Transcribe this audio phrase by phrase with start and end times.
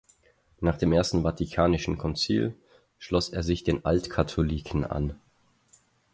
[0.61, 2.55] Nach dem Ersten Vatikanischen Konzil
[2.97, 5.21] schloss er sich den Altkatholiken an.